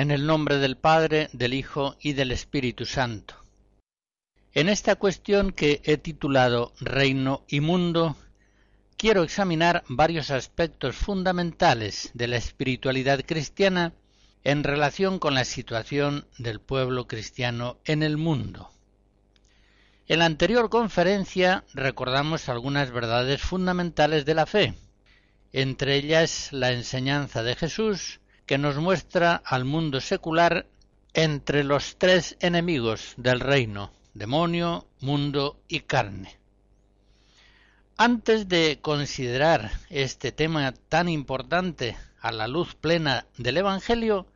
[0.00, 3.34] En el nombre del Padre, del Hijo y del Espíritu Santo.
[4.54, 8.16] En esta cuestión que he titulado Reino y Mundo,
[8.96, 13.92] quiero examinar varios aspectos fundamentales de la espiritualidad cristiana
[14.42, 18.70] en relación con la situación del pueblo cristiano en el mundo.
[20.08, 24.72] En la anterior conferencia recordamos algunas verdades fundamentales de la fe,
[25.52, 28.20] entre ellas la enseñanza de Jesús,
[28.50, 30.66] que nos muestra al mundo secular
[31.14, 36.36] entre los tres enemigos del reino, demonio, mundo y carne.
[37.96, 44.26] Antes de considerar este tema tan importante a la luz plena del Evangelio,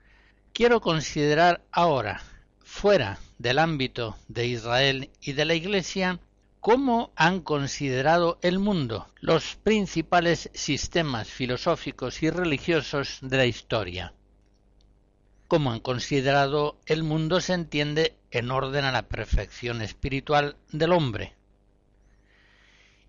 [0.52, 2.22] quiero considerar ahora,
[2.62, 6.20] fuera del ámbito de Israel y de la Iglesia,
[6.64, 14.14] cómo han considerado el mundo los principales sistemas filosóficos y religiosos de la historia.
[15.46, 21.34] Cómo han considerado el mundo se entiende en orden a la perfección espiritual del hombre.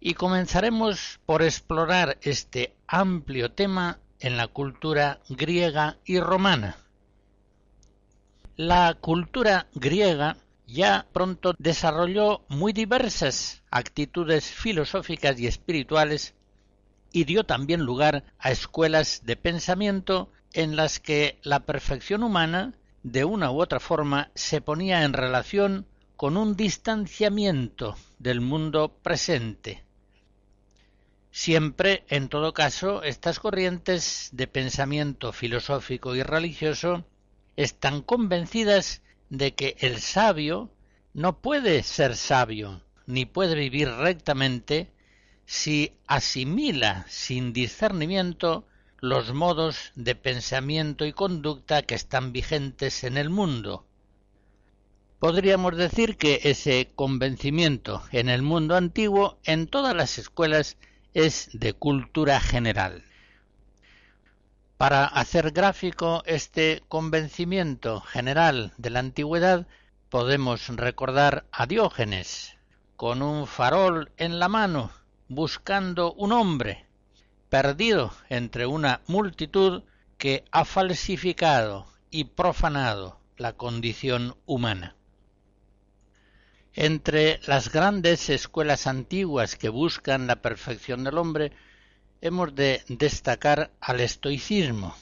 [0.01, 6.75] Y comenzaremos por explorar este amplio tema en la cultura griega y romana.
[8.57, 10.35] La cultura griega
[10.67, 16.33] ya pronto desarrolló muy diversas actitudes filosóficas y espirituales
[17.11, 23.25] y dio también lugar a escuelas de pensamiento en las que la perfección humana, de
[23.25, 29.83] una u otra forma, se ponía en relación con un distanciamiento del mundo presente.
[31.31, 37.03] Siempre, en todo caso, estas corrientes de pensamiento filosófico y religioso
[37.57, 40.69] están convencidas de que el sabio
[41.13, 44.91] no puede ser sabio, ni puede vivir rectamente
[45.45, 48.65] si asimila sin discernimiento
[48.99, 53.85] los modos de pensamiento y conducta que están vigentes en el mundo.
[55.19, 60.77] Podríamos decir que ese convencimiento en el mundo antiguo en todas las escuelas
[61.13, 63.03] es de cultura general.
[64.77, 69.67] Para hacer gráfico este convencimiento general de la antigüedad,
[70.09, 72.57] podemos recordar a Diógenes,
[72.97, 74.91] con un farol en la mano,
[75.29, 76.85] buscando un hombre,
[77.47, 79.83] perdido entre una multitud
[80.17, 84.97] que ha falsificado y profanado la condición humana.
[86.73, 91.53] Entre las grandes escuelas antiguas que buscan la perfección del hombre
[92.25, 94.95] hemos de destacar al estoicismo.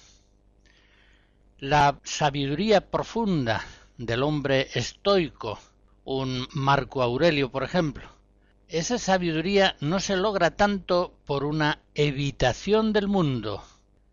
[1.57, 3.63] La sabiduría profunda
[3.97, 5.57] del hombre estoico,
[6.03, 8.09] un Marco Aurelio, por ejemplo,
[8.67, 13.63] esa sabiduría no se logra tanto por una evitación del mundo,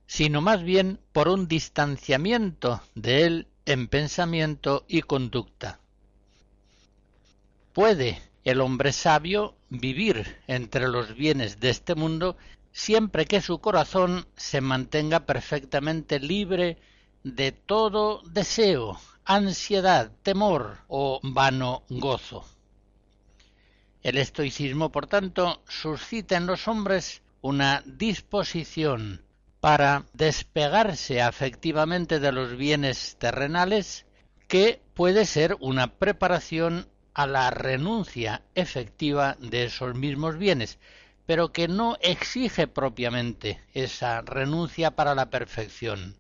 [0.07, 5.81] sino más bien por un distanciamiento de él en pensamiento y conducta.
[7.73, 12.37] ¿Puede el hombre sabio vivir entre los bienes de este mundo
[12.73, 16.79] siempre que su corazón se mantenga perfectamente libre
[17.23, 22.45] de todo deseo, ansiedad, temor o vano gozo.
[24.03, 29.23] El estoicismo, por tanto, suscita en los hombres una disposición
[29.61, 34.07] para despegarse afectivamente de los bienes terrenales
[34.49, 40.79] que puede ser una preparación a la renuncia efectiva de esos mismos bienes,
[41.31, 46.17] pero que no exige propiamente esa renuncia para la perfección.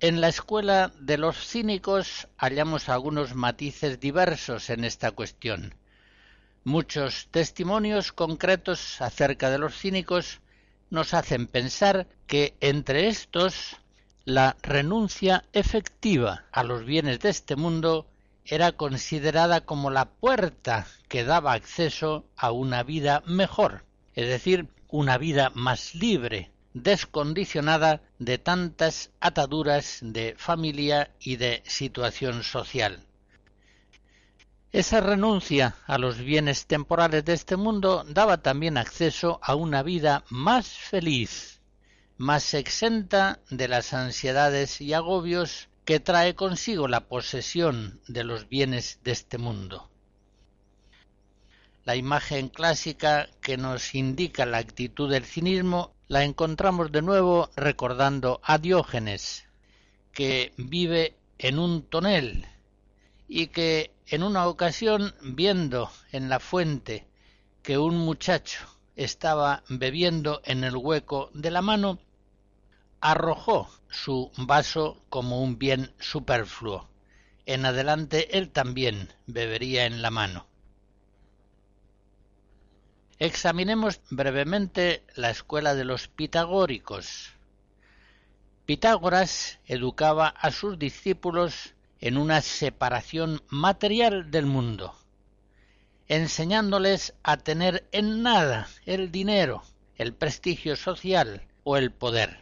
[0.00, 5.74] En la escuela de los cínicos hallamos algunos matices diversos en esta cuestión.
[6.64, 10.40] Muchos testimonios concretos acerca de los cínicos
[10.88, 13.76] nos hacen pensar que entre estos
[14.24, 18.06] la renuncia efectiva a los bienes de este mundo
[18.44, 23.84] era considerada como la puerta que daba acceso a una vida mejor,
[24.14, 32.42] es decir, una vida más libre, descondicionada de tantas ataduras de familia y de situación
[32.42, 33.06] social.
[34.72, 40.24] Esa renuncia a los bienes temporales de este mundo daba también acceso a una vida
[40.30, 41.60] más feliz,
[42.16, 49.00] más exenta de las ansiedades y agobios que trae consigo la posesión de los bienes
[49.02, 49.90] de este mundo.
[51.84, 58.40] La imagen clásica que nos indica la actitud del cinismo la encontramos de nuevo recordando
[58.44, 59.48] a Diógenes,
[60.12, 62.46] que vive en un tonel
[63.26, 67.08] y que en una ocasión viendo en la fuente
[67.62, 68.60] que un muchacho
[68.94, 71.98] estaba bebiendo en el hueco de la mano,
[73.02, 76.88] arrojó su vaso como un bien superfluo.
[77.44, 80.46] En adelante él también bebería en la mano.
[83.18, 87.32] Examinemos brevemente la escuela de los pitagóricos.
[88.66, 94.94] Pitágoras educaba a sus discípulos en una separación material del mundo,
[96.06, 99.62] enseñándoles a tener en nada el dinero,
[99.96, 102.41] el prestigio social o el poder.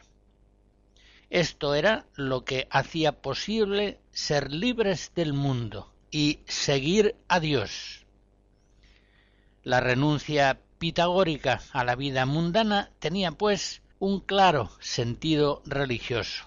[1.31, 8.05] Esto era lo que hacía posible ser libres del mundo y seguir a Dios.
[9.63, 16.47] La renuncia pitagórica a la vida mundana tenía pues un claro sentido religioso.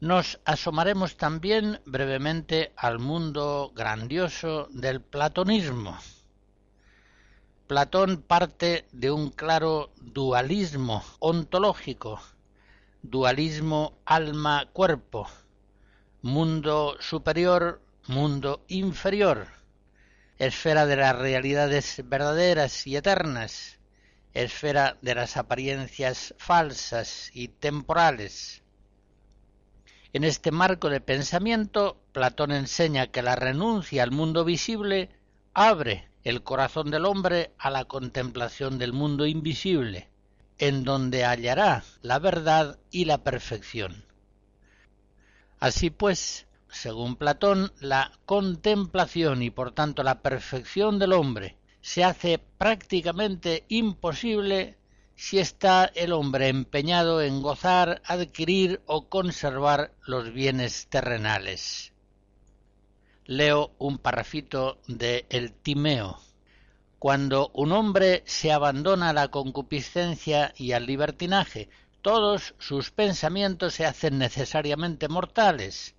[0.00, 5.96] Nos asomaremos también brevemente al mundo grandioso del platonismo.
[7.70, 12.20] Platón parte de un claro dualismo ontológico,
[13.00, 15.28] dualismo alma-cuerpo,
[16.20, 19.46] mundo superior, mundo inferior,
[20.40, 23.78] esfera de las realidades verdaderas y eternas,
[24.34, 28.64] esfera de las apariencias falsas y temporales.
[30.12, 35.08] En este marco de pensamiento, Platón enseña que la renuncia al mundo visible
[35.54, 40.08] abre el corazón del hombre a la contemplación del mundo invisible,
[40.58, 44.04] en donde hallará la verdad y la perfección.
[45.58, 52.38] Así pues, según Platón, la contemplación y por tanto la perfección del hombre se hace
[52.38, 54.76] prácticamente imposible
[55.16, 61.92] si está el hombre empeñado en gozar, adquirir o conservar los bienes terrenales.
[63.30, 66.18] Leo un parrafito de El Timeo.
[66.98, 71.68] Cuando un hombre se abandona a la concupiscencia y al libertinaje,
[72.02, 75.94] todos sus pensamientos se hacen necesariamente mortales,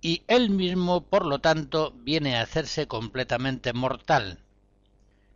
[0.00, 4.38] y él mismo, por lo tanto, viene a hacerse completamente mortal.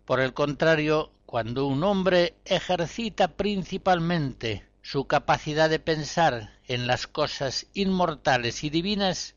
[0.05, 7.67] Por el contrario, cuando un hombre ejercita principalmente su capacidad de pensar en las cosas
[7.75, 9.35] inmortales y divinas,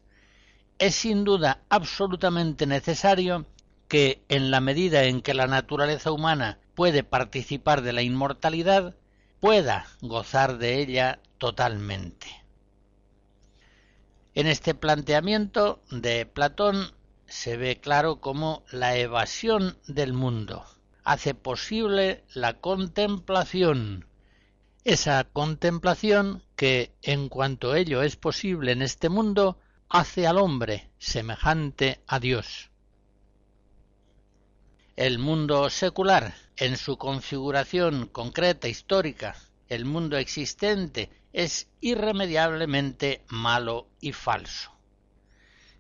[0.80, 3.46] es sin duda absolutamente necesario
[3.88, 8.96] que, en la medida en que la naturaleza humana puede participar de la inmortalidad,
[9.40, 12.28] pueda gozar de ella totalmente.
[14.34, 16.92] En este planteamiento de Platón
[17.26, 20.64] se ve claro cómo la evasión del mundo
[21.04, 24.06] hace posible la contemplación,
[24.84, 29.58] esa contemplación que, en cuanto ello es posible en este mundo,
[29.90, 32.70] hace al hombre semejante a Dios.
[34.96, 39.36] El mundo secular, en su configuración concreta histórica,
[39.70, 44.72] el mundo existente es irremediablemente malo y falso.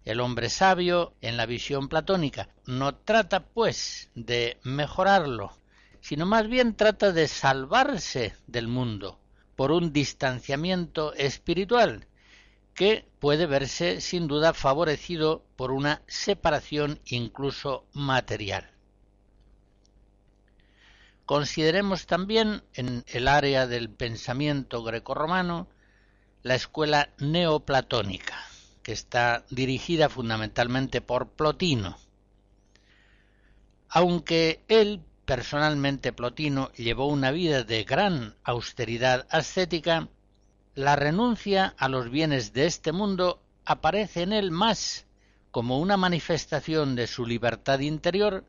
[0.05, 5.51] El hombre sabio, en la visión platónica, no trata, pues, de mejorarlo,
[5.99, 9.19] sino más bien trata de salvarse del mundo
[9.55, 12.07] por un distanciamiento espiritual
[12.73, 18.69] que puede verse sin duda favorecido por una separación incluso material.
[21.25, 25.67] Consideremos también en el área del pensamiento grecorromano
[26.41, 28.38] la escuela neoplatónica,
[28.81, 31.97] que está dirigida fundamentalmente por Plotino.
[33.89, 40.07] Aunque él, personalmente Plotino, llevó una vida de gran austeridad ascética,
[40.77, 45.07] la renuncia a los bienes de este mundo aparece en él más
[45.50, 48.46] como una manifestación de su libertad interior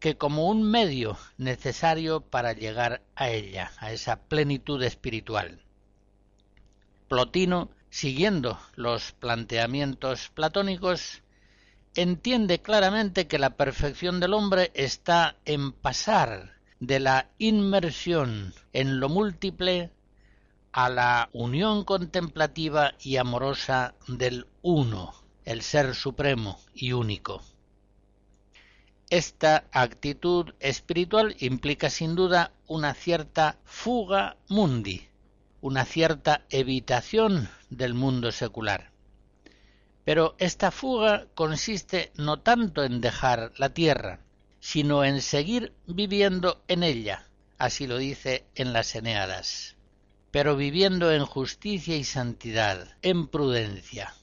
[0.00, 5.62] que como un medio necesario para llegar a ella, a esa plenitud espiritual.
[7.06, 11.22] Plotino, siguiendo los planteamientos platónicos,
[11.94, 19.08] entiende claramente que la perfección del hombre está en pasar de la inmersión en lo
[19.08, 19.92] múltiple
[20.72, 25.14] a la unión contemplativa y amorosa del uno,
[25.44, 27.42] el ser supremo y único.
[29.10, 35.06] Esta actitud espiritual implica sin duda una cierta fuga mundi,
[35.60, 38.90] una cierta evitación del mundo secular.
[40.04, 44.20] Pero esta fuga consiste no tanto en dejar la tierra,
[44.58, 49.76] sino en seguir viviendo en ella, así lo dice en las Eneadas,
[50.32, 54.14] pero viviendo en justicia y santidad, en prudencia.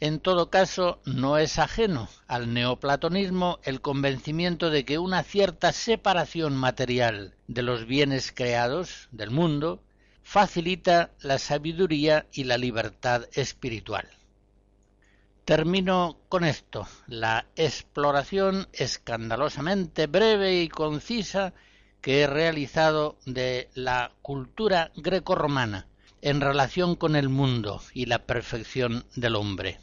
[0.00, 6.54] En todo caso, no es ajeno al neoplatonismo el convencimiento de que una cierta separación
[6.54, 9.80] material de los bienes creados del mundo
[10.22, 14.08] facilita la sabiduría y la libertad espiritual.
[15.44, 21.54] Termino con esto, la exploración escandalosamente breve y concisa
[22.06, 25.88] que he realizado de la cultura grecorromana
[26.22, 29.80] en relación con el mundo y la perfección del hombre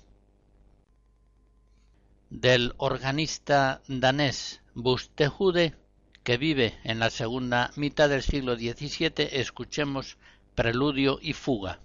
[2.29, 5.75] del organista danés Bustejude,
[6.23, 10.17] que vive en la segunda mitad del siglo XVII, escuchemos
[10.55, 11.81] Preludio y Fuga.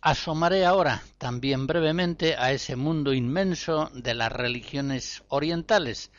[0.00, 6.10] Asomaré ahora también brevemente a ese mundo inmenso de las religiones orientales,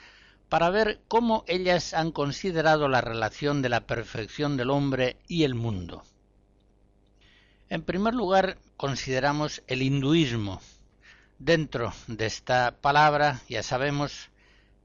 [0.49, 5.55] para ver cómo ellas han considerado la relación de la perfección del hombre y el
[5.55, 6.03] mundo.
[7.69, 10.61] En primer lugar, consideramos el hinduismo.
[11.39, 14.29] Dentro de esta palabra, ya sabemos,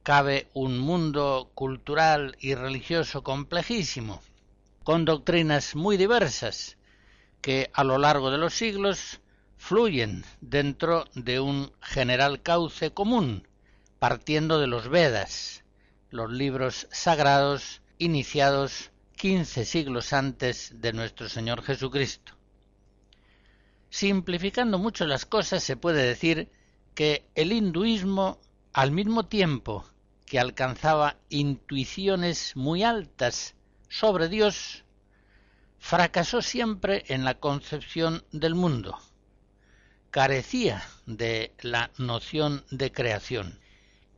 [0.04, 4.22] cabe un mundo cultural y religioso complejísimo,
[4.84, 6.76] con doctrinas muy diversas,
[7.46, 9.20] que a lo largo de los siglos
[9.56, 13.46] fluyen dentro de un general cauce común,
[14.00, 15.62] partiendo de los Vedas,
[16.10, 22.32] los libros sagrados iniciados quince siglos antes de nuestro Señor Jesucristo.
[23.90, 26.50] Simplificando mucho las cosas, se puede decir
[26.96, 28.40] que el hinduismo,
[28.72, 29.84] al mismo tiempo
[30.24, 33.54] que alcanzaba intuiciones muy altas
[33.88, 34.82] sobre Dios,
[35.88, 38.98] fracasó siempre en la concepción del mundo.
[40.10, 43.60] Carecía de la noción de creación.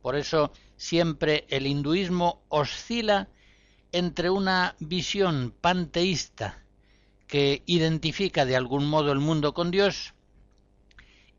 [0.01, 3.29] Por eso siempre el hinduismo oscila
[3.91, 6.63] entre una visión panteísta
[7.27, 10.15] que identifica de algún modo el mundo con Dios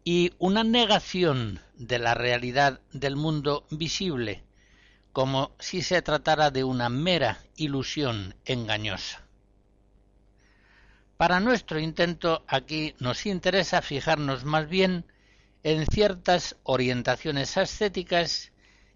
[0.05, 4.45] y una negación de la realidad del mundo visible,
[5.13, 9.27] como si se tratara de una mera ilusión engañosa.
[11.21, 15.05] Para nuestro intento aquí nos interesa fijarnos más bien
[15.63, 18.53] en ciertas orientaciones ascéticas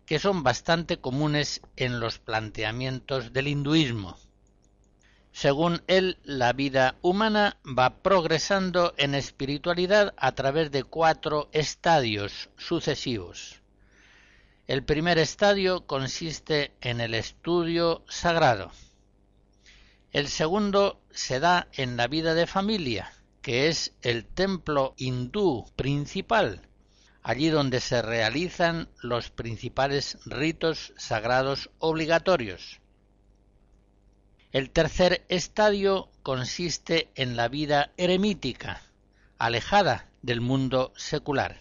[0.07, 4.16] que son bastante comunes en los planteamientos del hinduismo.
[5.33, 13.61] Según él, la vida humana va progresando en espiritualidad a través de cuatro estadios sucesivos.
[14.66, 18.73] El primer estadio consiste en el estudio sagrado.
[20.14, 26.68] El segundo se da en la vida de familia, que es el templo hindú principal,
[27.25, 32.80] allí donde se realizan los principales ritos sagrados obligatorios.
[34.52, 38.83] El tercer estadio consiste en la vida eremítica,
[39.37, 41.61] alejada del mundo secular.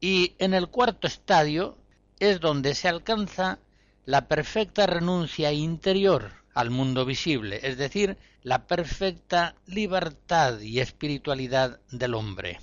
[0.00, 1.78] Y en el cuarto estadio
[2.20, 3.58] es donde se alcanza
[4.04, 12.14] la perfecta renuncia interior al mundo visible, es decir, la perfecta libertad y espiritualidad del
[12.14, 12.60] hombre.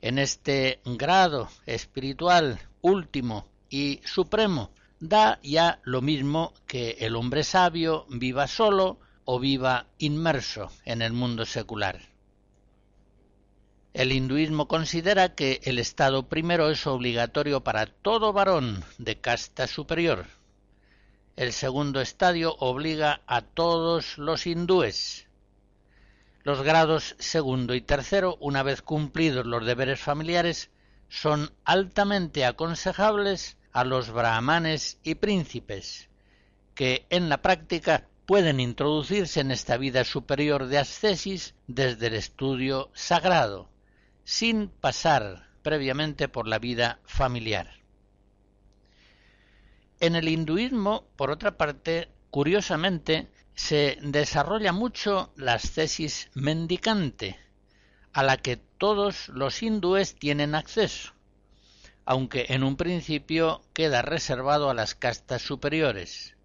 [0.00, 8.06] En este grado espiritual último y supremo da ya lo mismo que el hombre sabio
[8.08, 12.00] viva solo o viva inmerso en el mundo secular.
[13.92, 20.37] El hinduismo considera que el estado primero es obligatorio para todo varón de casta superior.
[21.38, 25.28] El segundo estadio obliga a todos los hindúes.
[26.42, 30.72] Los grados segundo y tercero, una vez cumplidos los deberes familiares,
[31.08, 36.08] son altamente aconsejables a los brahmanes y príncipes,
[36.74, 42.90] que en la práctica pueden introducirse en esta vida superior de ascesis desde el estudio
[42.94, 43.70] sagrado,
[44.24, 47.77] sin pasar previamente por la vida familiar.
[50.00, 57.38] En el hinduismo, por otra parte, curiosamente, se desarrolla mucho la ascesis mendicante,
[58.12, 61.12] a la que todos los hindúes tienen acceso
[62.10, 66.36] aunque en un principio queda reservado a las castas superiores.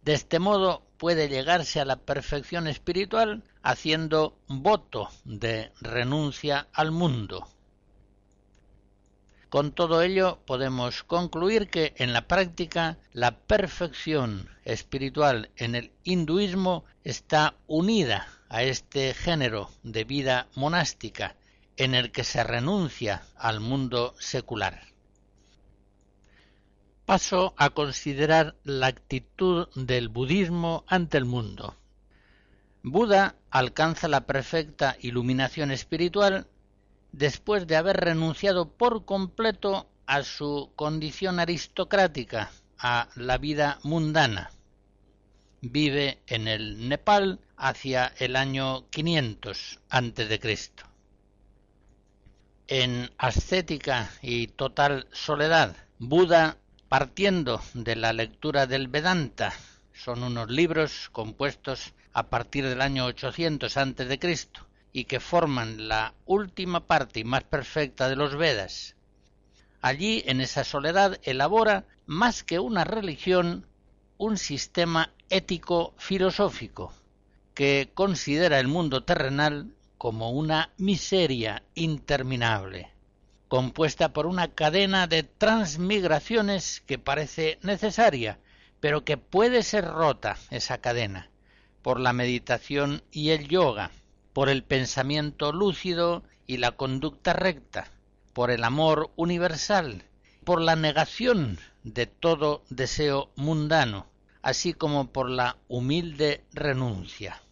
[0.00, 7.46] De este modo puede llegarse a la perfección espiritual haciendo voto de renuncia al mundo.
[9.48, 16.84] Con todo ello podemos concluir que en la práctica la perfección espiritual en el hinduismo
[17.02, 21.36] está unida a este género de vida monástica
[21.78, 24.82] en el que se renuncia al mundo secular.
[27.06, 31.74] Paso a considerar la actitud del budismo ante el mundo.
[32.82, 36.46] Buda alcanza la perfecta iluminación espiritual
[37.12, 44.50] después de haber renunciado por completo a su condición aristocrática, a la vida mundana.
[45.60, 50.38] Vive en el Nepal hacia el año 500 a.C
[52.68, 55.74] en ascética y total soledad.
[55.98, 59.52] Buda, partiendo de la lectura del Vedanta,
[59.94, 64.48] son unos libros compuestos a partir del año 800 a.C.
[64.92, 68.96] y que forman la última parte y más perfecta de los Vedas.
[69.80, 73.66] Allí, en esa soledad, elabora, más que una religión,
[74.16, 76.92] un sistema ético filosófico
[77.54, 82.92] que considera el mundo terrenal como una miseria interminable,
[83.48, 88.38] compuesta por una cadena de transmigraciones que parece necesaria,
[88.80, 91.30] pero que puede ser rota esa cadena
[91.82, 93.90] por la meditación y el yoga,
[94.32, 97.90] por el pensamiento lúcido y la conducta recta,
[98.32, 100.04] por el amor universal,
[100.44, 104.06] por la negación de todo deseo mundano,
[104.42, 107.42] así como por la humilde renuncia.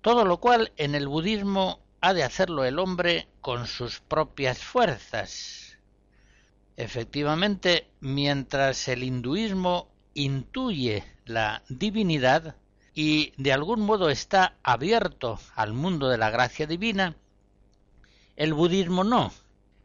[0.00, 5.78] Todo lo cual en el budismo ha de hacerlo el hombre con sus propias fuerzas.
[6.76, 12.56] Efectivamente, mientras el hinduismo intuye la divinidad
[13.00, 17.14] y de algún modo está abierto al mundo de la gracia divina,
[18.34, 19.32] el budismo no.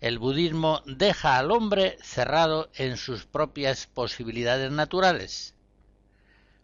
[0.02, 5.54] El budismo deja al hombre cerrado en sus propias posibilidades naturales.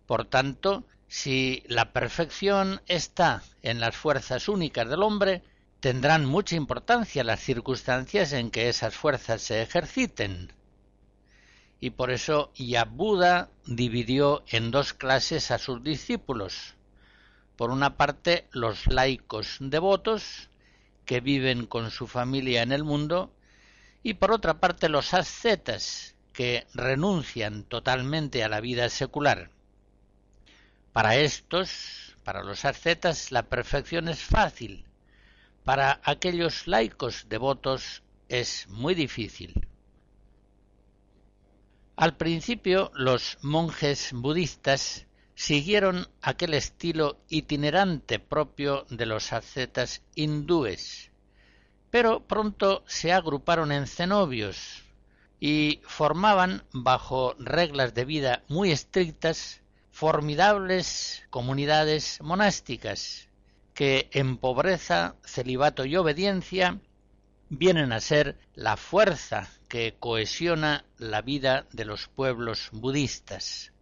[0.08, 5.44] Por tanto, si la perfección está en las fuerzas únicas del hombre,
[5.82, 10.52] tendrán mucha importancia las circunstancias en que esas fuerzas se ejerciten.
[11.80, 16.76] Y por eso ya Buda dividió en dos clases a sus discípulos.
[17.56, 20.50] Por una parte, los laicos devotos,
[21.06, 23.34] que viven con su familia en el mundo,
[24.04, 29.50] y por otra parte, los ascetas, que renuncian totalmente a la vida secular.
[30.94, 34.86] Para estos, para los ascetas, la perfección es fácil.
[35.64, 39.69] Para aquellos laicos devotos es muy difícil.
[42.00, 51.12] Al principio los monjes budistas siguieron aquel estilo itinerante propio de los ascetas hindúes,
[51.92, 54.86] pero pronto se agruparon en cenobios
[55.42, 63.28] y formaban, bajo reglas de vida muy estrictas, formidables comunidades monásticas
[63.74, 66.80] que en pobreza, celibato y obediencia
[67.50, 73.74] vienen a ser la fuerza que cohesiona la vida de los pueblos budistas.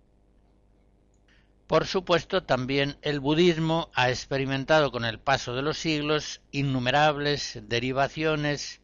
[1.68, 8.80] Por supuesto, también el budismo ha experimentado con el paso de los siglos innumerables derivaciones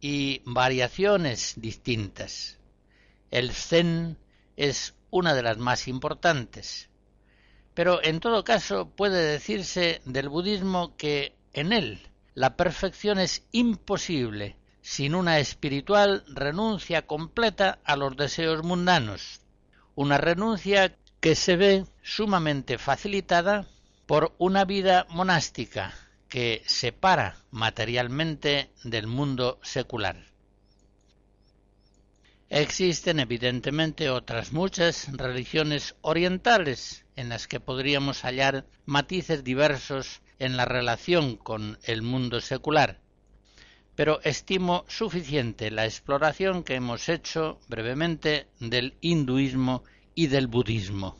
[0.00, 2.58] y variaciones distintas.
[3.32, 4.18] El zen
[4.56, 6.88] es una de las más importantes.
[7.74, 14.56] Pero en todo caso puede decirse del budismo que en él la perfección es imposible
[14.80, 19.42] sin una espiritual renuncia completa a los deseos mundanos,
[19.94, 23.66] una renuncia que se ve sumamente facilitada
[24.06, 25.92] por una vida monástica
[26.28, 30.28] que separa materialmente del mundo secular.
[32.50, 40.64] Existen evidentemente otras muchas religiones orientales en las que podríamos hallar matices diversos en la
[40.64, 43.00] relación con el mundo secular,
[43.94, 49.82] pero estimo suficiente la exploración que hemos hecho brevemente del hinduismo
[50.14, 51.16] y del budismo.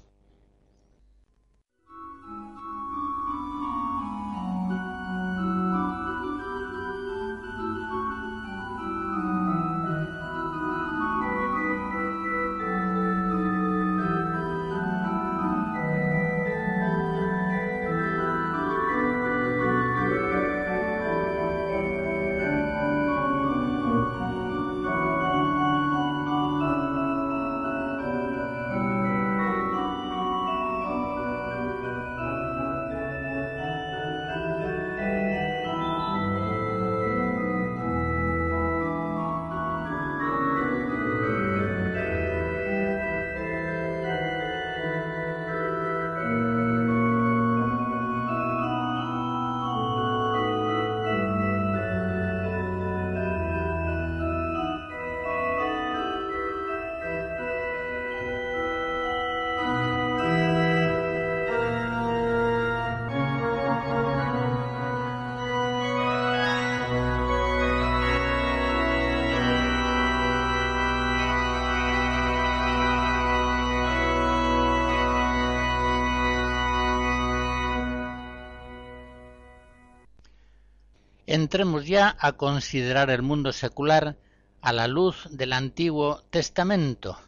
[81.28, 84.16] Entremos ya a considerar el mundo secular
[84.62, 87.18] a la luz del Antiguo Testamento,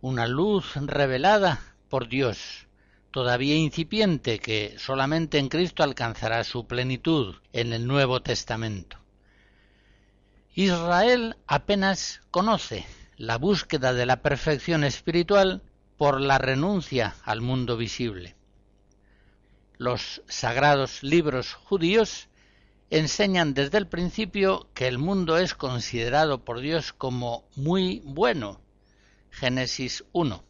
[0.00, 2.68] una luz revelada por Dios,
[3.10, 8.96] todavía incipiente, que solamente en Cristo alcanzará su plenitud en el Nuevo Testamento.
[10.54, 12.86] Israel apenas conoce
[13.16, 15.62] la búsqueda de la perfección espiritual
[15.96, 18.36] por la renuncia al mundo visible.
[19.78, 22.28] Los sagrados libros judíos
[22.90, 28.60] enseñan desde el principio que el mundo es considerado por Dios como muy bueno,
[29.30, 30.44] Génesis 1,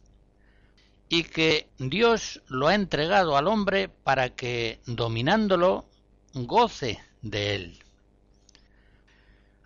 [1.09, 5.85] y que Dios lo ha entregado al hombre para que, dominándolo,
[6.33, 7.79] goce de él.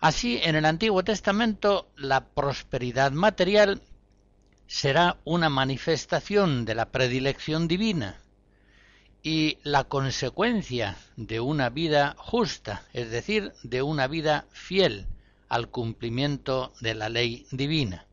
[0.00, 3.82] Así, en el Antiguo Testamento, la prosperidad material
[4.66, 8.21] será una manifestación de la predilección divina,
[9.22, 15.06] y la consecuencia de una vida justa, es decir, de una vida fiel
[15.48, 18.06] al cumplimiento de la ley divina.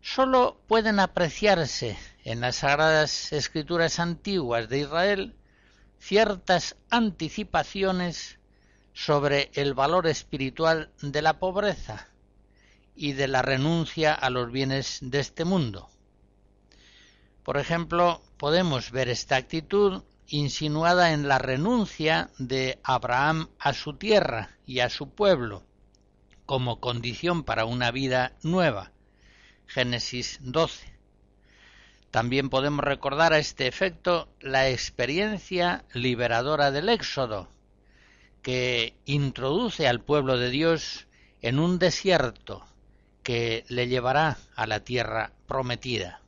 [0.00, 5.34] Sólo pueden apreciarse en las sagradas escrituras antiguas de Israel
[5.98, 8.38] ciertas anticipaciones
[8.92, 12.08] sobre el valor espiritual de la pobreza
[12.94, 15.88] y de la renuncia a los bienes de este mundo.
[17.42, 24.50] Por ejemplo, podemos ver esta actitud insinuada en la renuncia de Abraham a su tierra
[24.66, 25.62] y a su pueblo,
[26.44, 28.92] como condición para una vida nueva.
[29.66, 30.92] Génesis 12.
[32.10, 37.48] También podemos recordar a este efecto la experiencia liberadora del Éxodo,
[38.42, 41.06] que introduce al pueblo de Dios
[41.40, 42.62] en un desierto
[43.22, 46.20] que le llevará a la tierra prometida.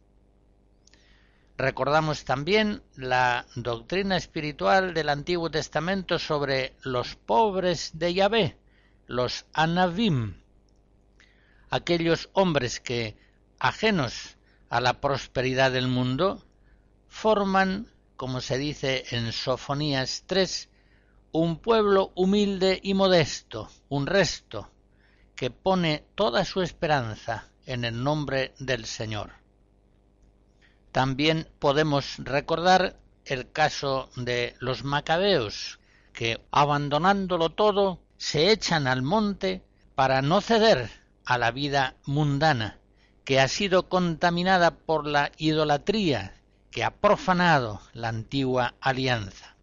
[1.58, 8.58] Recordamos también la doctrina espiritual del Antiguo Testamento sobre los pobres de Yahvé,
[9.06, 10.42] los anavim,
[11.70, 13.16] aquellos hombres que,
[13.58, 14.36] ajenos
[14.68, 16.44] a la prosperidad del mundo,
[17.08, 20.68] forman, como se dice en Sofonías 3,
[21.32, 24.70] un pueblo humilde y modesto, un resto,
[25.34, 29.45] que pone toda su esperanza en el nombre del Señor.
[30.96, 35.78] También podemos recordar el caso de los macabeos,
[36.14, 39.62] que abandonándolo todo se echan al monte
[39.94, 40.88] para no ceder
[41.26, 42.78] a la vida mundana,
[43.26, 46.32] que ha sido contaminada por la idolatría
[46.70, 49.54] que ha profanado la antigua alianza.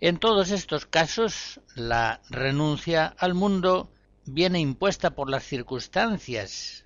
[0.00, 3.92] En todos estos casos, la renuncia al mundo
[4.24, 6.85] viene impuesta por las circunstancias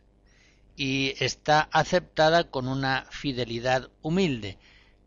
[0.82, 4.56] y está aceptada con una fidelidad humilde,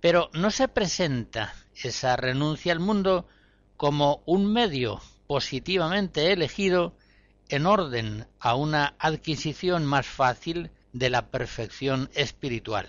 [0.02, 3.28] pero no se presenta esa renuncia al mundo
[3.76, 6.96] como un medio positivamente elegido
[7.50, 12.88] en orden a una adquisición más fácil de la perfección espiritual.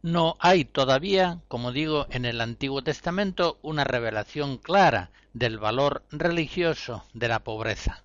[0.00, 7.04] No hay todavía, como digo, en el Antiguo Testamento una revelación clara del valor religioso
[7.14, 8.04] de la pobreza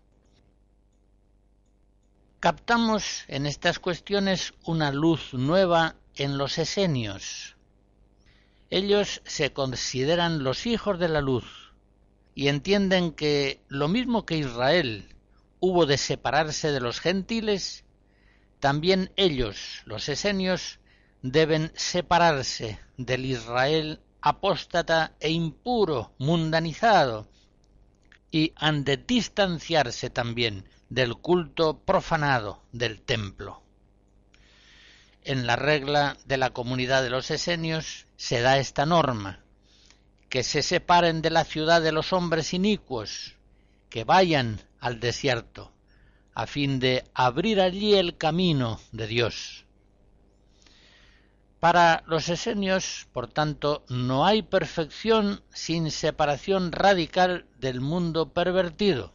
[2.43, 7.55] captamos en estas cuestiones una luz nueva en los esenios.
[8.69, 11.71] Ellos se consideran los hijos de la luz
[12.35, 15.07] y entienden que lo mismo que Israel
[15.61, 17.85] hubo de separarse de los gentiles,
[18.59, 20.81] también ellos, los esenios,
[21.21, 27.25] deben separarse del Israel apóstata e impuro, mundanizado,
[28.31, 33.61] y han de distanciarse también del culto profanado del templo.
[35.23, 39.39] En la regla de la comunidad de los esenios se da esta norma,
[40.29, 43.35] que se separen de la ciudad de los hombres inicuos,
[43.89, 45.71] que vayan al desierto,
[46.33, 49.65] a fin de abrir allí el camino de Dios.
[51.59, 59.13] Para los esenios, por tanto, no hay perfección sin separación radical del mundo pervertido.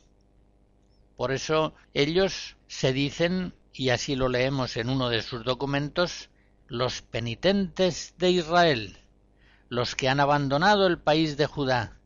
[1.18, 6.30] Por eso ellos se dicen, y así lo leemos en uno de sus documentos,
[6.68, 8.98] los penitentes de Israel,
[9.68, 11.98] los que han abandonado el país de Judá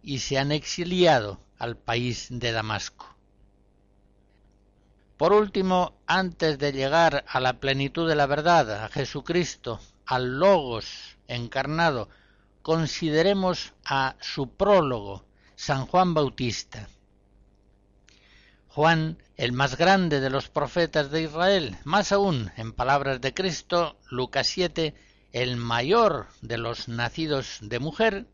[0.00, 3.16] y se han exiliado al país de Damasco.
[5.16, 11.18] Por último, antes de llegar a la plenitud de la verdad, a Jesucristo, al Logos
[11.26, 12.08] encarnado,
[12.62, 15.24] consideremos a su prólogo,
[15.56, 16.88] San Juan Bautista.
[18.74, 23.98] Juan, el más grande de los profetas de Israel, más aún, en palabras de Cristo,
[24.08, 24.94] Lucas 7,
[25.32, 28.24] el mayor de los nacidos de mujer,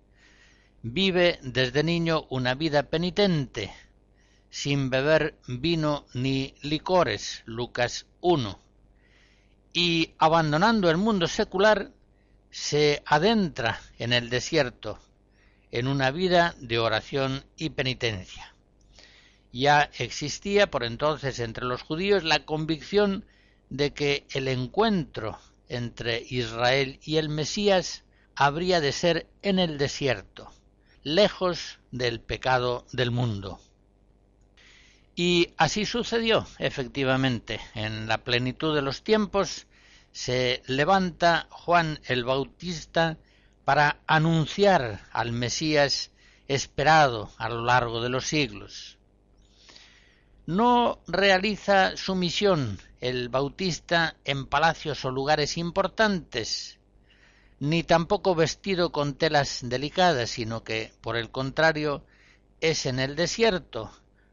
[0.83, 3.75] vive desde niño una vida penitente,
[4.49, 8.61] sin beber vino ni licores, Lucas 1,
[9.73, 11.91] y abandonando el mundo secular,
[12.49, 15.01] se adentra en el desierto,
[15.73, 18.55] en una vida de oración y penitencia
[19.53, 23.25] ya existía por entonces entre los judíos la convicción
[23.71, 30.51] de que el encuentro entre Israel y el Mesías habría de ser en el desierto,
[31.03, 33.61] lejos del pecado del mundo.
[35.15, 37.61] Y así sucedió, efectivamente.
[37.75, 39.67] En la plenitud de los tiempos
[40.13, 43.19] se levanta Juan el Bautista
[43.65, 46.13] para anunciar al Mesías
[46.47, 48.98] esperado a lo largo de los siglos
[50.49, 56.79] no realiza su misión el Bautista en palacios o lugares importantes,
[57.61, 62.03] ni tampoco vestido con telas delicadas, sino que, por el contrario,
[62.63, 63.91] es en el desierto,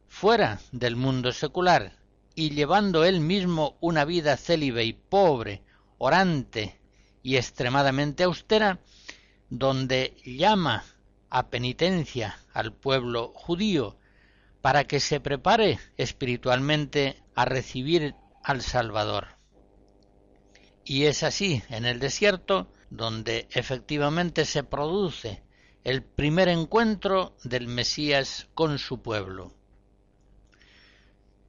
[0.08, 1.98] fuera del mundo secular,
[2.34, 5.64] y llevando él mismo una vida célibe y pobre,
[5.98, 6.80] orante
[7.24, 8.80] y extremadamente austera,
[9.50, 10.86] donde llama
[11.30, 13.98] a penitencia al pueblo judío,
[14.66, 19.38] para que se prepare espiritualmente a recibir al Salvador.
[20.84, 25.44] Y es así, en el desierto, donde efectivamente se produce
[25.84, 29.54] el primer encuentro del Mesías con su pueblo.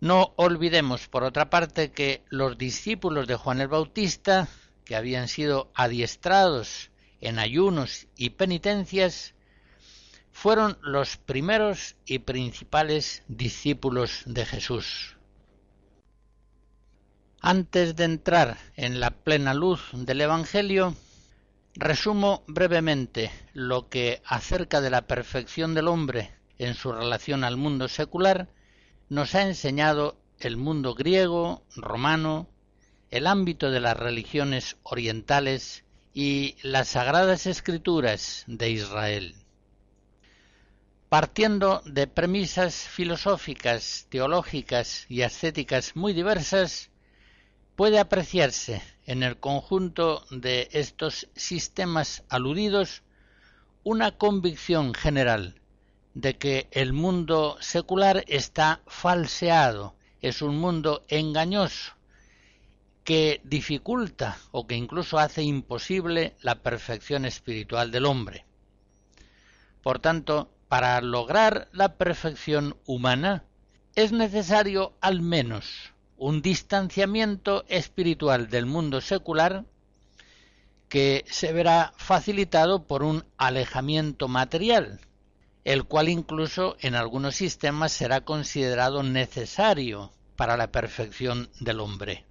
[0.01, 4.47] No olvidemos, por otra parte, que los discípulos de Juan el Bautista,
[4.85, 6.91] que habían sido adiestrados
[7.23, 9.35] en ayunos y penitencias,
[10.37, 15.17] fueron los primeros y principales discípulos de Jesús.
[17.41, 20.95] Antes de entrar en la plena luz del Evangelio,
[21.75, 27.89] resumo brevemente lo que acerca de la perfección del hombre en su relación al mundo
[27.89, 28.51] secular,
[29.09, 32.47] nos ha enseñado el mundo griego, romano,
[33.11, 39.46] el ámbito de las religiones orientales y las sagradas escrituras de Israel.
[41.19, 46.91] Partiendo de premisas filosóficas, teológicas y ascéticas muy diversas,
[47.75, 53.03] puede apreciarse en el conjunto de estos sistemas aludidos
[53.83, 55.59] una convicción general
[56.13, 61.95] de que el mundo secular está falseado, es un mundo engañoso,
[63.05, 68.45] que dificulta o que incluso hace imposible la perfección espiritual del hombre.
[69.83, 73.45] Por tanto, para lograr la perfección humana
[73.95, 79.65] es necesario al menos un distanciamiento espiritual del mundo secular
[80.89, 85.01] que se verá facilitado por un alejamiento material,
[85.65, 92.25] el cual incluso en algunos sistemas será considerado necesario para la perfección del hombre.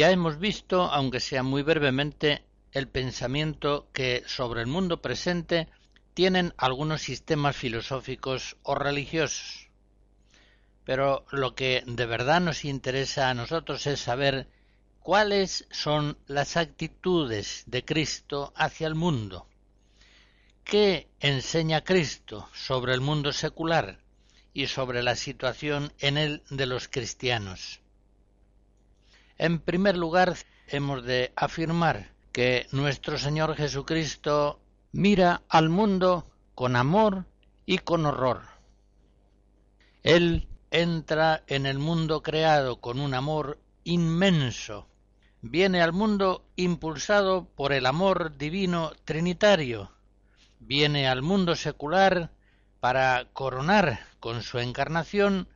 [0.00, 5.68] Ya hemos visto, aunque sea muy brevemente, el pensamiento que sobre el mundo presente
[6.14, 9.68] tienen algunos sistemas filosóficos o religiosos.
[10.86, 14.48] Pero lo que de verdad nos interesa a nosotros es saber
[15.00, 19.48] cuáles son las actitudes de Cristo hacia el mundo.
[20.64, 23.98] ¿Qué enseña Cristo sobre el mundo secular
[24.54, 27.82] y sobre la situación en él de los cristianos?
[29.40, 34.60] En primer lugar, hemos de afirmar que nuestro Señor Jesucristo
[34.92, 37.24] mira al mundo con amor
[37.64, 38.42] y con horror.
[40.02, 44.88] Él entra en el mundo creado con un amor inmenso.
[45.40, 49.90] Viene al mundo impulsado por el amor divino trinitario.
[50.58, 52.30] Viene al mundo secular
[52.78, 55.48] para coronar con su encarnación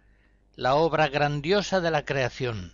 [0.54, 2.72] la obra grandiosa de la creación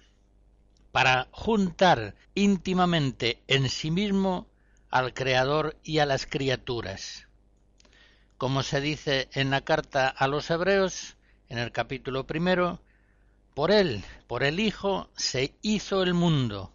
[0.92, 4.48] para juntar íntimamente en sí mismo
[4.90, 7.28] al Creador y a las criaturas.
[8.38, 11.16] Como se dice en la carta a los Hebreos,
[11.48, 12.80] en el capítulo primero,
[13.54, 16.72] por él, por el Hijo, se hizo el mundo,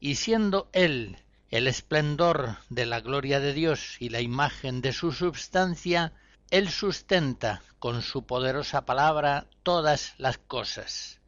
[0.00, 1.18] y siendo él
[1.50, 6.12] el esplendor de la gloria de Dios y la imagen de su substancia,
[6.50, 11.19] él sustenta con su poderosa palabra todas las cosas.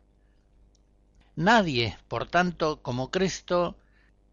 [1.36, 3.78] Nadie, por tanto, como Cristo,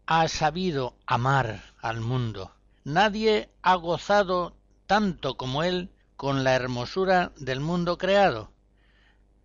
[0.06, 2.54] ha sabido amar al mundo.
[2.84, 8.52] Nadie ha gozado tanto como Él con la hermosura del mundo creado.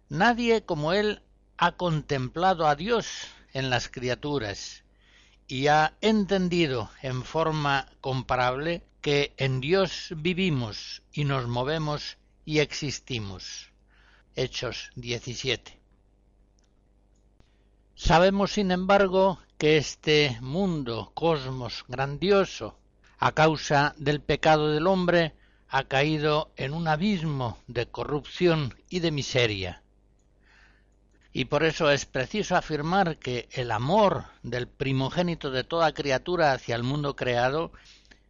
[0.10, 1.22] Nadie como Él
[1.58, 3.08] ha contemplado a Dios
[3.54, 4.84] en las criaturas
[5.48, 13.72] y ha entendido en forma comparable que en Dios vivimos y nos movemos y existimos.
[14.36, 15.85] Hechos 17.
[17.96, 22.78] Sabemos, sin embargo, que este mundo, cosmos grandioso,
[23.18, 25.34] a causa del pecado del hombre,
[25.70, 29.82] ha caído en un abismo de corrupción y de miseria.
[31.32, 36.76] Y por eso es preciso afirmar que el amor del primogénito de toda criatura hacia
[36.76, 37.72] el mundo creado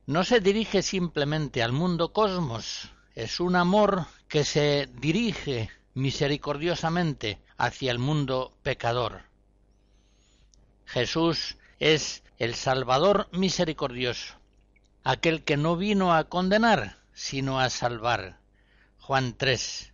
[0.05, 7.91] no se dirige simplemente al mundo cosmos, es un amor que se dirige misericordiosamente hacia
[7.91, 9.34] el mundo pecador.
[10.85, 14.35] Jesús es el Salvador misericordioso,
[15.03, 18.39] aquel que no vino a condenar, sino a salvar.
[18.99, 19.93] Juan 3.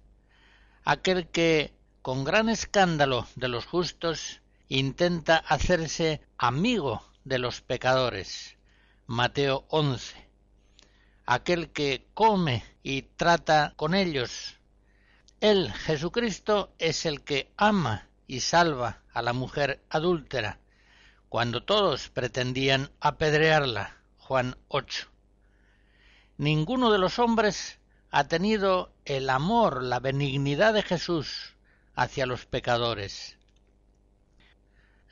[0.84, 8.58] Aquel que, con gran escándalo de los justos, intenta hacerse amigo de los pecadores.
[9.06, 10.16] Mateo 11.
[11.26, 14.58] Aquel que come y trata con ellos.
[15.39, 20.60] Él, Jesucristo, es el que ama y salva a la mujer adúltera,
[21.32, 23.95] cuando todos pretendían apedrearla.
[24.17, 25.07] Juan 8.
[26.38, 27.79] Ninguno de los hombres
[28.09, 31.55] ha tenido el amor, la benignidad de Jesús
[31.95, 33.38] hacia los pecadores.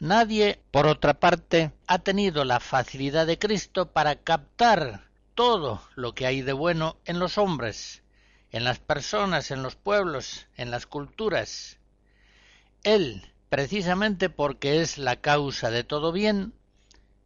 [0.02, 6.26] Nadie, por otra parte, ha tenido la facilidad de Cristo para captar todo lo que
[6.26, 8.04] hay de bueno en los hombres,
[8.52, 11.78] en las personas, en los pueblos, en las culturas.
[12.84, 16.54] Él, precisamente porque es la causa de todo bien,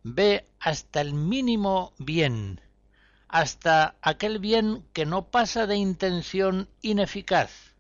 [0.04, 2.62] ve hasta el mínimo bien,
[3.28, 7.76] hasta aquel bien que no pasa de intención ineficaz,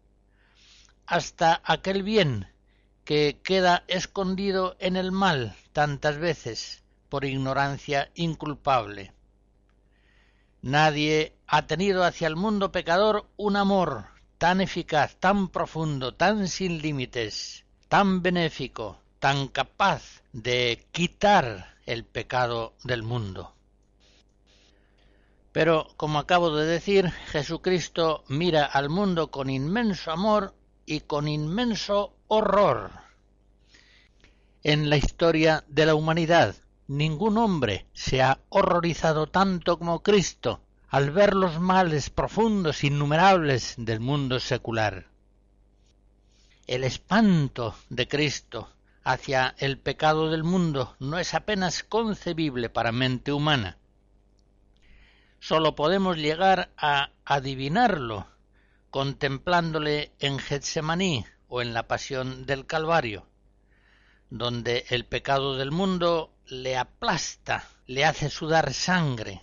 [1.06, 2.48] hasta aquel bien
[3.06, 9.14] que queda escondido en el mal tantas veces por ignorancia inculpable.
[10.62, 14.06] Nadie ha tenido hacia el mundo pecador un amor
[14.38, 17.63] tan eficaz, tan profundo, tan sin límites,
[17.94, 23.54] tan benéfico, tan capaz de quitar el pecado del mundo.
[25.52, 30.56] Pero, como acabo de decir, Jesucristo mira al mundo con inmenso amor
[30.88, 32.90] y con inmenso horror.
[34.64, 36.56] En la historia de la humanidad,
[36.88, 44.00] ningún hombre se ha horrorizado tanto como Cristo al ver los males profundos innumerables del
[44.00, 45.13] mundo secular.
[46.66, 48.70] El espanto de Cristo
[49.04, 53.78] hacia el pecado del mundo no es apenas concebible para mente humana.
[55.40, 58.28] Sólo podemos llegar a adivinarlo
[58.92, 63.28] contemplándole en Getsemaní o en la pasión del Calvario,
[64.30, 69.42] donde el pecado del mundo le aplasta, le hace sudar sangre.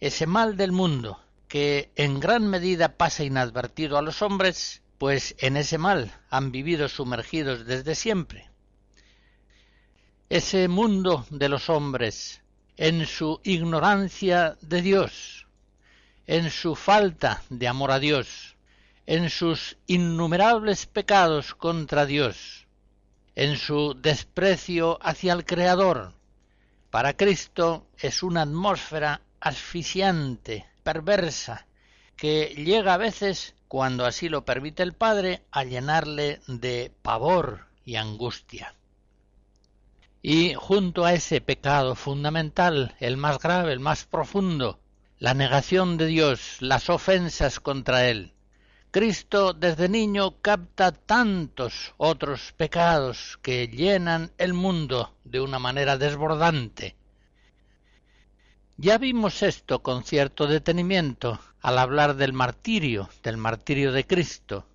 [0.00, 5.56] Ese mal del mundo, que en gran medida pasa inadvertido a los hombres, pues en
[5.56, 8.50] ese mal han vivido sumergidos desde siempre.
[10.28, 12.42] Ese mundo de los hombres,
[12.76, 15.46] en su ignorancia de Dios,
[16.26, 18.56] en su falta de amor a Dios,
[19.06, 22.66] en sus innumerables pecados contra Dios,
[23.36, 26.12] en su desprecio hacia el Creador.
[26.90, 31.66] Para Cristo es una atmósfera asfixiante, perversa,
[32.16, 37.96] que llega a veces, cuando así lo permite el Padre, a llenarle de pavor y
[37.96, 38.74] angustia.
[40.22, 44.80] Y junto a ese pecado fundamental, el más grave, el más profundo,
[45.18, 48.32] la negación de Dios, las ofensas contra Él.
[48.90, 56.96] Cristo desde niño capta tantos otros pecados que llenan el mundo de una manera desbordante.
[58.78, 64.68] Ya vimos esto con cierto detenimiento al hablar del martirio, del martirio de Cristo.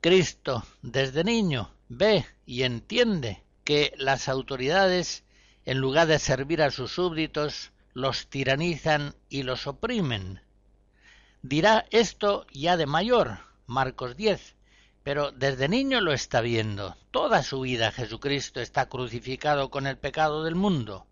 [0.00, 5.22] Cristo desde niño ve y entiende que las autoridades,
[5.64, 10.40] en lugar de servir a sus súbditos, los tiranizan y los oprimen.
[11.42, 13.38] Dirá esto ya de mayor,
[13.68, 14.56] Marcos 10,
[15.04, 16.96] pero desde niño lo está viendo.
[17.12, 21.06] Toda su vida Jesucristo está crucificado con el pecado del mundo.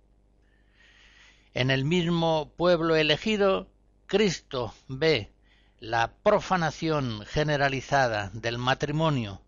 [1.53, 3.68] En el mismo pueblo elegido,
[4.15, 5.33] Cristo ve
[5.81, 9.43] la profanación generalizada del matrimonio,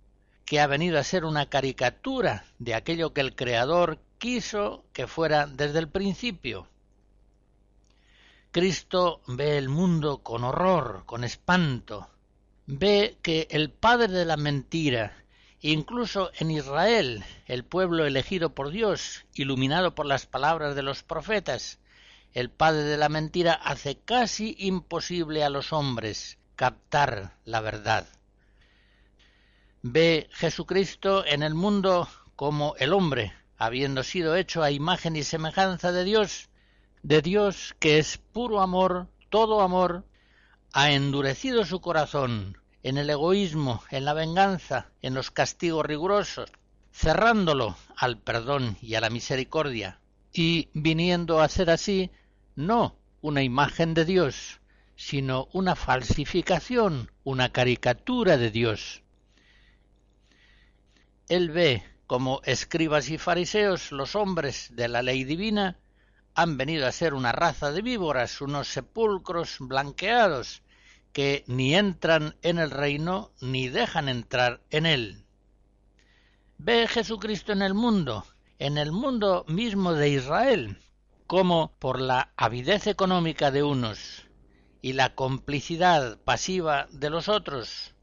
[0.45, 5.47] que ha venido a ser una caricatura de aquello que el Creador quiso que fuera
[5.47, 6.67] desde el principio.
[8.51, 12.11] Cristo ve el mundo con horror, con espanto.
[12.67, 15.12] Ve que el padre de la mentira,
[15.61, 21.79] incluso en Israel, el pueblo elegido por Dios, iluminado por las palabras de los profetas,
[22.37, 28.07] el padre de la mentira hace casi imposible a los hombres captar la verdad.
[29.80, 35.93] Ve Jesucristo en el mundo como el hombre, habiendo sido hecho a imagen y semejanza
[35.93, 36.51] de Dios,
[37.03, 40.05] de Dios que es puro amor, todo amor,
[40.74, 46.53] ha endurecido su corazón en el egoísmo, en la venganza, en los castigos rigurosos,
[46.93, 50.01] cerrándolo al perdón y a la misericordia,
[50.34, 52.11] y viniendo a ser así
[52.57, 54.61] no una imagen de Dios,
[54.97, 59.03] sino una falsificación, una caricatura de Dios.
[61.29, 65.79] Él ve como escribas y fariseos los hombres de la ley divina
[66.35, 70.63] han venido a ser una raza de víboras, unos sepulcros blanqueados,
[71.13, 75.25] que ni entran en el reino ni dejan entrar en él.
[76.59, 78.25] Ve Jesucristo en el mundo,
[78.59, 80.79] en el mundo mismo de Israel,
[81.27, 84.24] como por la avidez económica de unos
[84.81, 87.95] y la complicidad pasiva de los otros,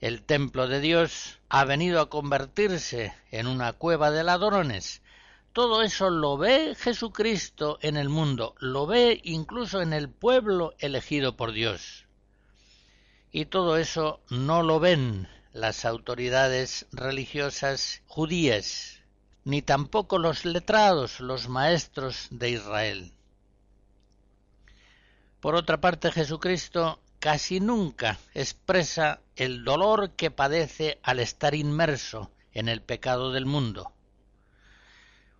[0.00, 5.02] el templo de Dios ha venido a convertirse en una cueva de ladrones.
[5.52, 11.36] Todo eso lo ve Jesucristo en el mundo, lo ve incluso en el pueblo elegido
[11.36, 12.06] por Dios.
[13.32, 18.97] Y todo eso no lo ven las autoridades religiosas judías,
[19.48, 23.14] ni tampoco los letrados, los maestros de Israel.
[25.40, 32.68] Por otra parte, Jesucristo casi nunca expresa el dolor que padece al estar inmerso en
[32.68, 33.94] el pecado del mundo.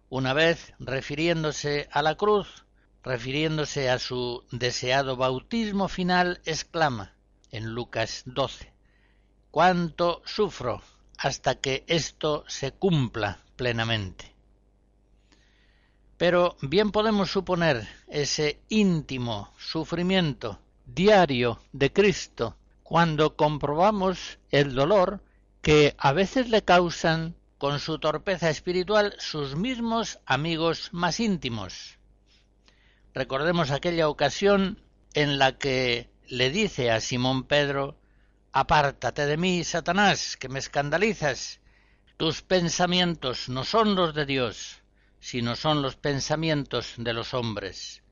[0.08, 2.64] Una vez, refiriéndose a la cruz,
[3.02, 7.14] refiriéndose a su deseado bautismo final, exclama
[7.50, 8.72] en Lucas 12,
[9.50, 10.80] cuánto sufro
[11.18, 14.32] hasta que esto se cumpla plenamente.
[16.16, 25.22] Pero bien podemos suponer ese íntimo sufrimiento diario de Cristo cuando comprobamos el dolor
[25.60, 31.98] que a veces le causan con su torpeza espiritual sus mismos amigos más íntimos.
[33.12, 34.80] Recordemos aquella ocasión
[35.12, 37.98] en la que le dice a Simón Pedro
[38.52, 41.60] Apártate de mí, Satanás, que me escandalizas.
[42.18, 44.80] Tus pensamientos no son los de Dios,
[45.20, 48.02] sino son los pensamientos de los hombres.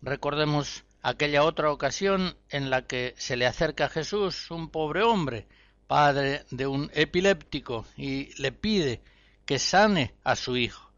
[0.00, 5.46] Recordemos aquella otra ocasión en la que se le acerca a Jesús un pobre hombre,
[5.86, 9.02] padre de un epiléptico, y le pide
[9.44, 10.90] que sane a su hijo,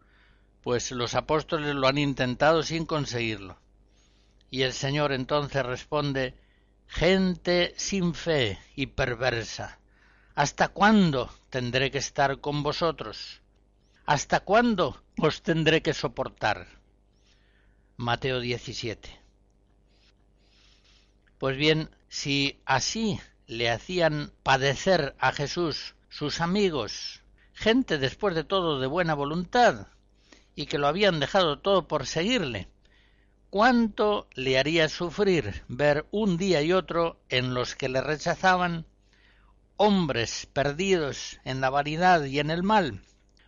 [0.63, 3.59] pues los apóstoles lo han intentado sin conseguirlo.
[4.53, 6.37] Y el Señor entonces responde
[6.87, 9.81] Gente sin fe y perversa,
[10.35, 13.41] ¿hasta cuándo tendré que estar con vosotros?
[14.07, 16.67] ¿Hasta cuándo os tendré que soportar?
[17.97, 19.21] Mateo 17.
[21.39, 27.23] Pues bien, si así le hacían padecer a Jesús sus amigos,
[27.53, 29.89] gente después de todo de buena voluntad,
[30.57, 32.69] y que lo habían dejado todo por seguirle,
[33.55, 38.85] ¿Cuánto le haría sufrir ver un día y otro en los que le rechazaban
[39.77, 43.03] hombres perdidos en la vanidad y en el mal,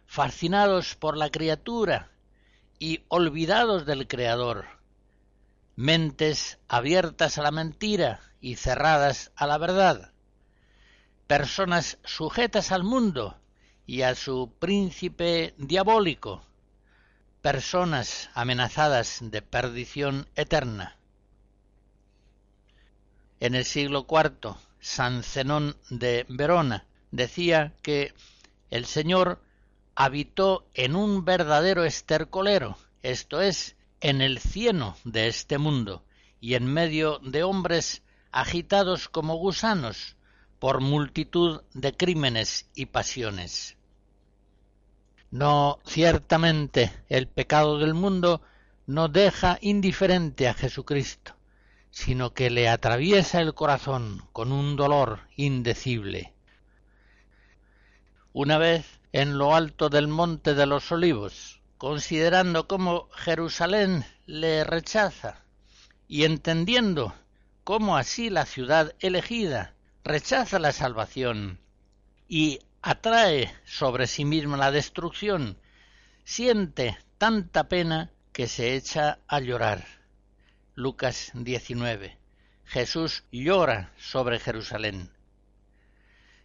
[0.07, 2.11] fascinados por la criatura
[2.79, 4.67] y olvidados del Creador,
[5.77, 10.13] mentes abiertas a la mentira y cerradas a la verdad,
[11.27, 13.39] personas sujetas al mundo
[13.87, 16.43] y a su príncipe diabólico,
[17.41, 20.97] personas amenazadas de perdición eterna.
[23.39, 24.57] En el siglo IV,
[24.89, 28.15] San Zenón de Verona decía que
[28.71, 29.43] el Señor
[29.97, 36.05] habitó en un verdadero estercolero, esto es, en el cieno de este mundo,
[36.41, 40.15] y en medio de hombres agitados como gusanos
[40.61, 43.77] por multitud de crímenes y pasiones.
[45.33, 48.41] No, ciertamente el pecado del mundo
[48.87, 51.36] no deja indiferente a Jesucristo,
[51.97, 56.35] sino que le atraviesa el corazón con un dolor indecible.
[58.35, 65.43] Una vez en lo alto del monte de los olivos, considerando cómo Jerusalén le rechaza
[66.07, 67.15] y entendiendo
[67.65, 69.75] cómo así la ciudad elegida
[70.05, 71.61] rechaza la salvación
[72.29, 75.57] y atrae sobre sí misma la destrucción,
[76.25, 79.96] siente tanta pena que se echa a llorar.
[80.79, 82.19] Lucas 19.
[82.67, 85.11] Jesús llora sobre Jerusalén.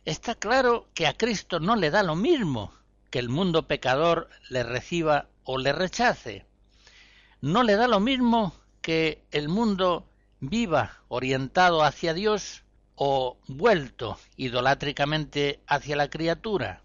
[0.05, 2.73] Está claro que a Cristo no le da lo mismo
[3.09, 6.45] que el mundo pecador le reciba o le rechace.
[7.41, 10.07] No le da lo mismo que el mundo
[10.39, 12.63] viva orientado hacia Dios
[12.95, 16.84] o vuelto idolátricamente hacia la criatura.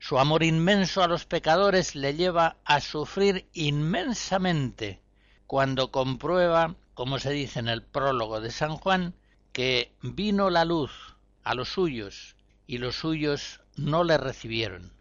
[0.00, 5.05] Su amor inmenso a los pecadores le lleva a sufrir inmensamente
[5.46, 9.14] cuando comprueba, como se dice en el prólogo de San Juan,
[9.52, 12.36] que vino la luz a los suyos
[12.66, 14.92] y los suyos no le recibieron.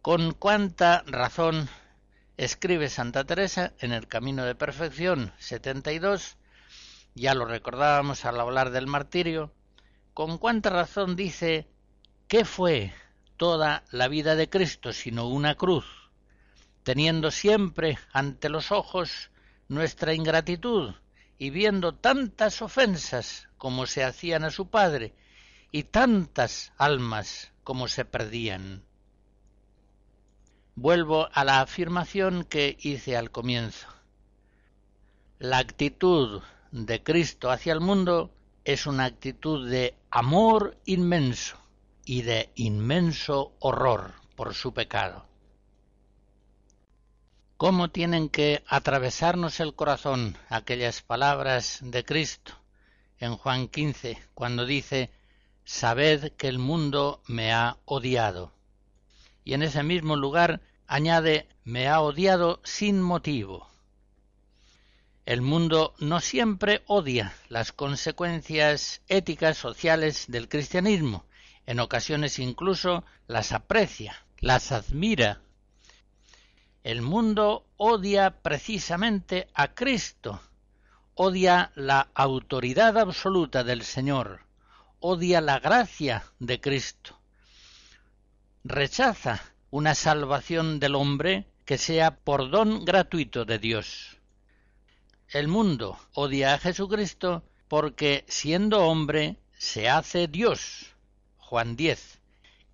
[0.00, 1.68] Con cuánta razón
[2.36, 6.36] escribe Santa Teresa en el Camino de Perfección 72
[7.14, 9.52] ya lo recordábamos al hablar del martirio,
[10.14, 11.68] con cuánta razón dice
[12.26, 12.92] ¿qué fue
[13.36, 16.01] toda la vida de Cristo sino una cruz?
[16.82, 19.30] Teniendo siempre ante los ojos
[19.68, 20.94] nuestra ingratitud
[21.38, 25.14] y viendo tantas ofensas como se hacían a su padre
[25.70, 28.84] y tantas almas como se perdían.
[30.74, 33.88] Vuelvo a la afirmación que hice al comienzo.
[35.38, 38.32] La actitud de Cristo hacia el mundo
[38.64, 41.58] es una actitud de amor inmenso
[42.04, 45.31] y de inmenso horror por su pecado.
[47.62, 52.54] ¿Cómo tienen que atravesarnos el corazón aquellas palabras de Cristo
[53.20, 55.12] en Juan 15, cuando dice,
[55.64, 58.52] Sabed que el mundo me ha odiado?
[59.44, 63.70] Y en ese mismo lugar añade, me ha odiado sin motivo.
[65.24, 71.26] El mundo no siempre odia las consecuencias éticas sociales del cristianismo,
[71.66, 75.42] en ocasiones incluso las aprecia, las admira.
[76.84, 80.40] El mundo odia precisamente a Cristo,
[81.14, 84.40] odia la autoridad absoluta del Señor,
[84.98, 87.20] odia la gracia de Cristo,
[88.64, 94.18] rechaza una salvación del hombre que sea por don gratuito de Dios.
[95.28, 100.96] El mundo odia a Jesucristo porque siendo hombre se hace Dios.
[101.38, 102.21] Juan 10.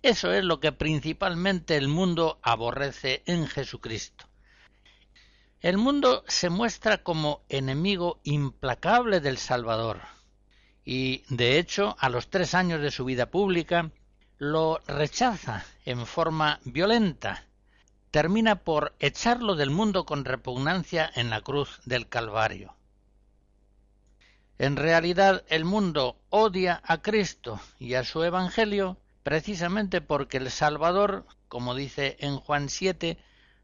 [0.01, 4.25] Eso es lo que principalmente el mundo aborrece en Jesucristo.
[5.61, 9.99] El mundo se muestra como enemigo implacable del Salvador
[10.85, 13.91] y, de hecho, a los tres años de su vida pública,
[14.37, 17.45] lo rechaza en forma violenta
[18.11, 22.75] termina por echarlo del mundo con repugnancia en la cruz del Calvario.
[24.57, 31.25] En realidad el mundo odia a Cristo y a su Evangelio precisamente porque el Salvador,
[31.47, 33.17] como dice en Juan 7,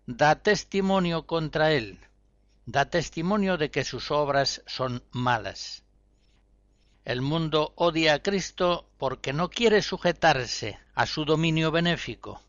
[0.06, 1.99] da testimonio contra él,
[2.66, 5.84] da testimonio de que sus obras son malas.
[7.03, 12.41] El mundo odia a Cristo porque no quiere sujetarse a su dominio benéfico,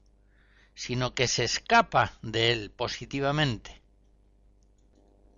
[0.75, 3.83] sino que se escapa de él positivamente.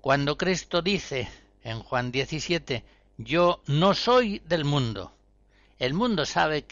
[0.01, 1.29] Cuando Cristo dice
[1.65, 2.85] en Juan 17,
[3.19, 5.13] yo no soy del mundo,
[5.79, 6.65] el mundo sabe